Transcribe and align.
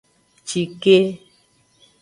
Cike. 0.47 0.97